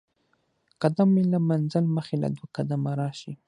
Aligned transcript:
قدم 0.81 1.09
له 1.31 1.37
ئې 1.37 1.41
منزل 1.49 1.83
مخي 1.95 2.15
له 2.23 2.27
دوه 2.35 2.47
قدمه 2.55 2.91
راشي 3.01 3.33